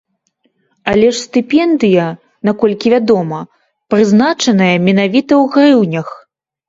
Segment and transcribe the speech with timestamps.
[0.93, 2.05] Але ж стыпендыя,
[2.49, 3.39] наколькі вядома,
[3.95, 6.07] прызначаная менавіта ў грыўнях?